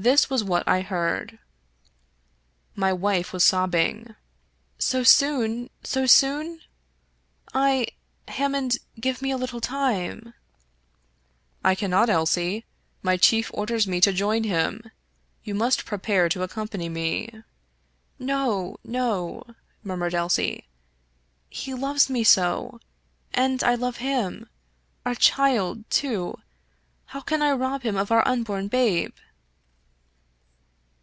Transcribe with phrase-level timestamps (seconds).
[0.00, 1.40] This was what I heard.
[2.76, 4.14] My wife was sobbing."
[4.78, 6.60] So soon— so soon?
[7.52, 7.88] I—
[8.38, 10.34] Ham mond, give me a little time!""
[11.64, 12.64] I cannot, Elsie.
[13.02, 14.82] My chief orders me to join him.
[15.42, 17.32] You must prepare to "accompany me.""
[18.20, 20.68] No, no!" murmured Elsie."
[21.60, 22.78] He loves me so!
[23.34, 24.48] And I love him.
[25.04, 26.38] Our child, too—
[27.06, 29.12] how can I rob him of our unborn babe